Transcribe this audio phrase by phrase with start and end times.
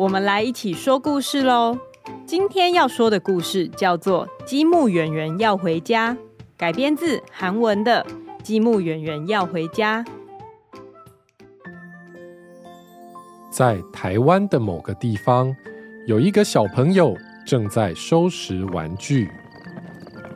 [0.00, 1.76] 我们来一起说故事喽。
[2.24, 6.14] 今天要说的故事叫做《积木圆圆要回家》，
[6.56, 8.02] 改编自韩文的
[8.42, 10.02] 《积木圆圆要回家》。
[13.50, 15.54] 在台湾的某个地方，
[16.06, 17.14] 有一个小朋友
[17.46, 19.30] 正在收拾玩具。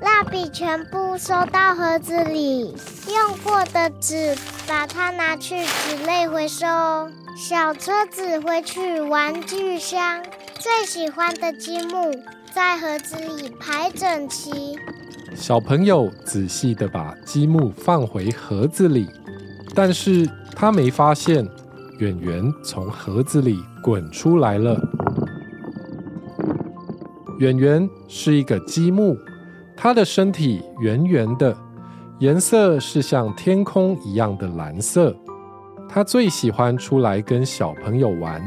[0.00, 2.74] 蜡笔全部收到盒子里，
[3.06, 4.34] 用过的纸
[4.66, 6.66] 把它拿去纸类回收。
[7.34, 10.22] 小车子回去玩具箱，
[10.58, 12.12] 最喜欢的积木
[12.52, 14.78] 在盒子里排整齐。
[15.34, 19.08] 小朋友仔细地把积木放回盒子里，
[19.74, 21.48] 但是他没发现
[21.98, 24.78] 圆圆从盒子里滚出来了。
[27.38, 29.16] 圆圆是一个积木，
[29.74, 31.56] 它的身体圆圆的，
[32.18, 35.16] 颜色是像天空一样的蓝色。
[35.94, 38.42] 他最喜欢出来跟小朋友玩，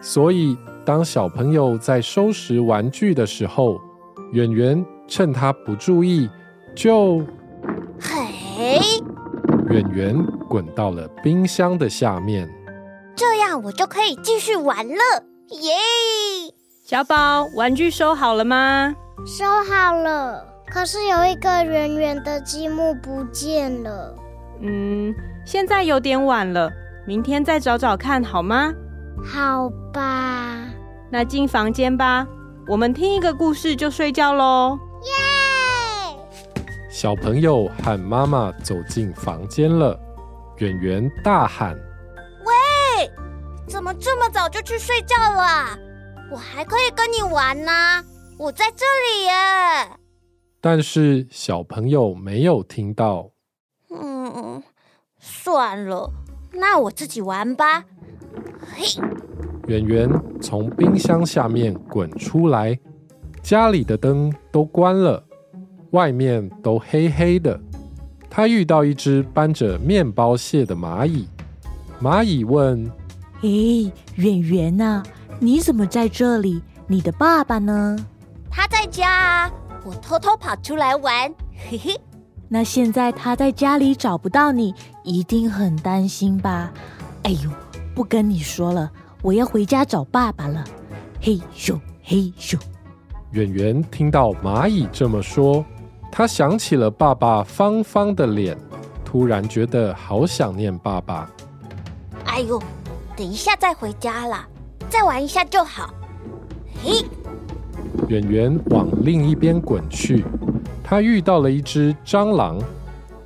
[0.00, 3.80] 所以当小朋友在收拾玩具的时候，
[4.32, 6.28] 圆圆趁他不注意，
[6.74, 7.24] 就
[8.00, 8.80] 嘿，
[9.68, 12.50] 圆圆滚到了冰箱的下面。
[13.14, 15.72] 这样我就可以继续玩了，耶！
[16.82, 18.92] 小宝，玩具收好了吗？
[19.24, 24.16] 收好了，可是有一个圆圆的积木不见了。
[24.60, 25.14] 嗯。
[25.44, 26.72] 现在有点晚了，
[27.06, 28.72] 明天再找找看好吗？
[29.24, 30.64] 好吧，
[31.10, 32.26] 那进房间吧，
[32.68, 34.78] 我们听一个故事就睡觉喽。
[35.04, 36.62] 耶！
[36.88, 39.98] 小朋友和妈妈走进房间了，
[40.58, 41.76] 圆圆大喊
[42.46, 43.10] ：“喂，
[43.66, 45.76] 怎么这么早就去睡觉了？
[46.30, 47.70] 我还可以跟你玩呢，
[48.38, 49.98] 我在这里耶！”
[50.60, 53.30] 但是小朋友没有听到。
[53.90, 54.62] 嗯。
[55.24, 56.10] 算了，
[56.52, 57.84] 那我自己玩吧。
[58.74, 59.00] 嘿，
[59.68, 60.10] 圆圆
[60.40, 62.76] 从冰箱下面滚出来，
[63.40, 65.22] 家里的灯都关了，
[65.92, 67.58] 外面都黑黑的。
[68.28, 71.28] 他遇到一只搬着面包屑的蚂蚁，
[72.02, 72.90] 蚂蚁问
[73.40, 75.04] ：“嘿，圆圆呐，
[75.38, 76.60] 你怎么在这里？
[76.88, 77.96] 你的爸爸呢？”
[78.50, 79.52] 他在家啊，
[79.84, 81.32] 我偷偷跑出来玩。
[81.54, 82.00] 嘿嘿。
[82.54, 84.74] 那现在他在家里找不到你，
[85.04, 86.70] 一定很担心吧？
[87.22, 87.50] 哎呦，
[87.94, 88.92] 不跟你说了，
[89.22, 90.62] 我要回家找爸爸了。
[91.18, 92.60] 嘿咻嘿咻，
[93.30, 95.64] 远远听到蚂蚁这么说，
[96.10, 98.54] 他想起了爸爸方方的脸，
[99.02, 101.30] 突然觉得好想念爸爸。
[102.26, 102.62] 哎呦，
[103.16, 104.46] 等一下再回家啦，
[104.90, 105.94] 再玩一下就好。
[106.84, 107.02] 嘿，
[108.08, 110.22] 远远往另一边滚去。
[110.92, 112.60] 他遇到了一只蟑螂，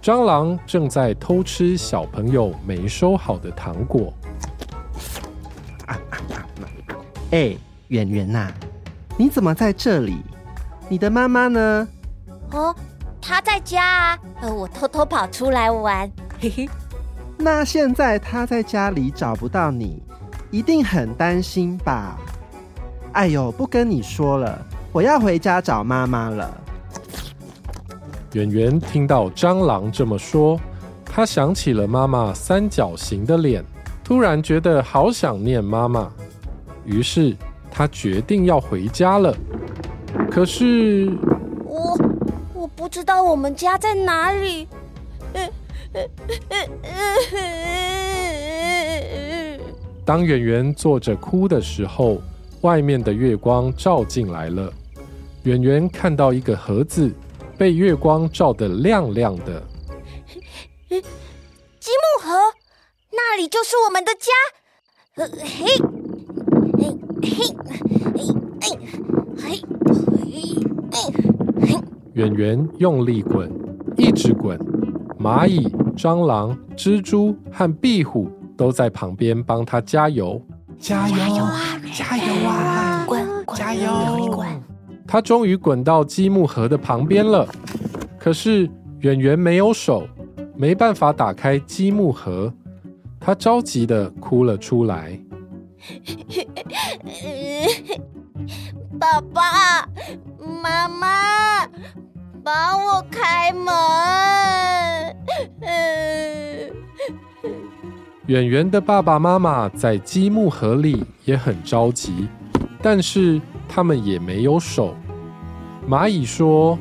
[0.00, 4.14] 蟑螂正在偷吃小朋友没收好的糖果。
[7.32, 7.56] 哎、
[7.88, 8.52] 圆圆呐，
[9.18, 10.18] 你怎么在这里？
[10.88, 11.88] 你的妈妈呢？
[12.52, 12.72] 哦，
[13.20, 16.08] 她在家啊，呃，我偷偷跑出来玩。
[16.38, 16.68] 嘿嘿，
[17.36, 20.00] 那现在她在家里找不到你，
[20.52, 22.16] 一定很担心吧？
[23.14, 24.56] 哎呦，不跟你说了，
[24.92, 26.62] 我要回家找妈妈了。
[28.36, 30.60] 圆圆听到蟑螂这么说，
[31.06, 33.64] 他想起了妈妈三角形的脸，
[34.04, 36.12] 突然觉得好想念妈妈，
[36.84, 37.34] 于是
[37.70, 39.34] 他决定要回家了。
[40.30, 41.10] 可是，
[41.64, 41.98] 我
[42.52, 44.68] 我不知道我们家在哪里。
[50.04, 52.20] 当圆圆坐着哭的时候，
[52.60, 54.70] 外面的月光照进来了。
[55.44, 57.10] 圆圆看到一个盒子。
[57.58, 59.62] 被月光照得亮亮的，
[60.88, 62.34] 积木盒，
[63.10, 64.32] 那里就是我们的家。
[65.16, 65.66] 呃，嘿，
[66.76, 67.30] 嘿，嘿，
[68.14, 68.78] 嘿，
[69.40, 69.48] 嘿，
[70.92, 71.00] 嘿，
[71.66, 71.80] 嘿，
[72.12, 73.50] 圆圆用力滚，
[73.96, 74.58] 一直滚。
[75.18, 75.66] 蚂蚁、
[75.96, 80.40] 蟑螂、蜘蛛和壁虎都在旁边帮他加油，
[80.78, 84.75] 加油啊，加油啊，滚，滚，加油，滚。
[85.06, 87.48] 他终于滚到积木盒的旁边了，
[88.18, 88.68] 可是
[89.00, 90.06] 圆圆没有手，
[90.56, 92.52] 没办法打开积木盒。
[93.20, 95.18] 他着急的哭了出来。
[98.98, 99.86] 爸爸
[100.62, 101.66] 妈妈，
[102.42, 103.72] 帮我开门。
[105.60, 106.72] 嗯。
[108.26, 112.26] 圆圆的爸爸妈妈在积木盒里也很着急，
[112.82, 113.40] 但是
[113.76, 114.94] 他们也没有手。
[115.86, 116.78] 蚂蚁说：“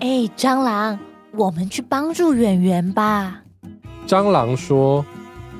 [0.00, 0.98] 哎，蟑螂，
[1.32, 3.40] 我们去帮助圆圆吧。”
[4.06, 5.02] 蟑螂说：“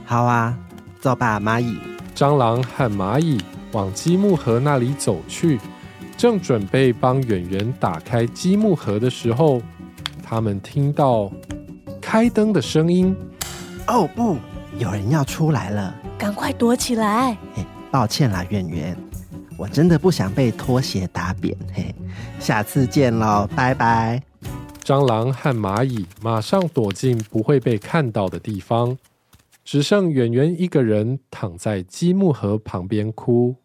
[0.04, 0.54] 好啊，
[1.00, 1.78] 走吧，蚂蚁。”
[2.14, 3.40] 蟑螂和蚂蚁
[3.72, 5.58] 往积木盒那里走去，
[6.19, 9.62] 正准备帮圆圆打开积木盒的时候，
[10.22, 11.32] 他们听到
[11.98, 13.16] 开灯的声音。
[13.88, 14.36] 哦不，
[14.78, 17.38] 有人要出来了，赶快躲起来！
[17.54, 18.94] 嘿，抱歉啦，圆圆，
[19.56, 21.55] 我真的不想被拖鞋打扁。
[21.73, 21.95] 嘿，
[22.39, 24.23] 下次见喽，拜拜。
[24.83, 28.99] 蟑螂和蚂蚁马上躲进不会被看到的地方。
[29.65, 33.56] 只剩圆圆一个人躺在积木盒旁边哭。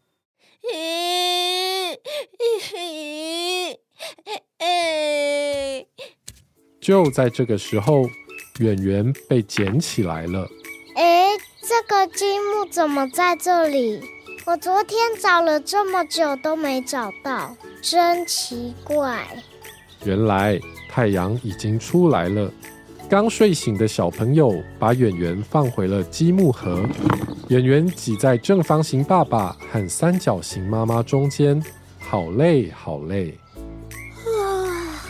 [6.79, 8.09] 就在这个时候，
[8.59, 10.47] 圆圆被捡起来了。
[10.95, 11.27] 哎，
[11.61, 13.99] 这个积木怎么在这里？
[14.49, 19.23] 我昨天找了这么久都没找到，真奇怪。
[20.03, 20.59] 原来
[20.89, 22.51] 太阳已经出来了。
[23.07, 26.83] 刚睡醒的小朋友把圆圆放回了积木盒，
[27.49, 31.63] 圆圆挤在正方形爸爸和三角形妈妈中间，
[31.99, 33.37] 好累好累。
[34.25, 35.05] 啊，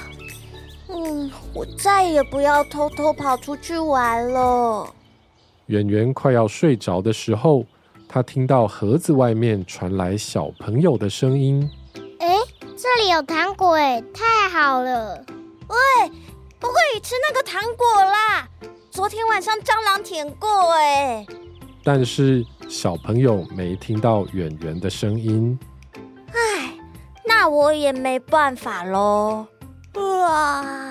[0.89, 4.94] 嗯，我再也不要偷偷跑出去玩了。
[5.68, 7.63] 圆圆快要睡着的时候，
[8.11, 11.69] 他听到盒子外面传来小朋友的声音
[12.19, 12.35] ：“哎，
[12.75, 15.23] 这里有糖果哎，太好了！”
[15.69, 16.11] 喂。
[16.61, 18.45] 不可以吃那个糖果啦！
[18.91, 21.25] 昨天晚上蟑螂舔过哎。
[21.85, 25.57] 但是小朋友没听到圆圆的声音。
[26.33, 26.73] 唉，
[27.25, 29.47] 那我也没办法喽。
[29.94, 30.88] 哇，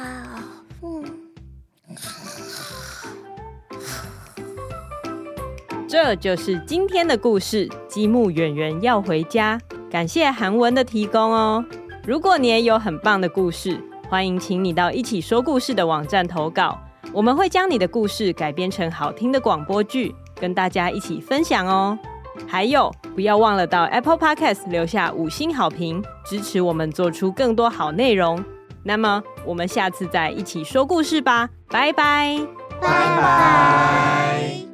[5.89, 7.67] 这就是今天的故事。
[7.89, 9.59] 积木圆圆要回家，
[9.91, 11.65] 感谢韩文的提供哦。
[12.07, 16.79] 如果你也有很棒的故事，欢迎，请你到一起说故事的网站投稿，
[17.11, 21.99] 我们会将你的故事改编成好听的广播剧，跟大家一起分享哦。
[22.47, 28.45] 还有，不要忘了到 Apple Podcast 留下五星好评，支持我们做出更多好内容。
[28.85, 32.39] 那么，我们下次再一起说故事吧，拜拜，
[32.81, 34.68] 拜拜。